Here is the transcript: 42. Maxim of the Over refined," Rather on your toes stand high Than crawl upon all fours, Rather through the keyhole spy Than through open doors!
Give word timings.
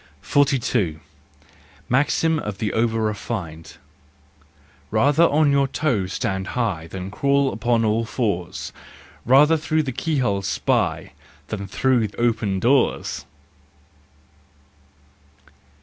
42. 0.23 0.99
Maxim 1.87 2.39
of 2.39 2.57
the 2.57 2.73
Over 2.73 3.03
refined," 3.03 3.77
Rather 4.99 5.25
on 5.25 5.51
your 5.51 5.67
toes 5.67 6.13
stand 6.13 6.47
high 6.57 6.87
Than 6.87 7.11
crawl 7.11 7.53
upon 7.53 7.85
all 7.85 8.03
fours, 8.03 8.73
Rather 9.27 9.57
through 9.57 9.83
the 9.83 9.91
keyhole 9.91 10.41
spy 10.41 11.13
Than 11.49 11.67
through 11.67 12.07
open 12.17 12.59
doors! 12.59 13.25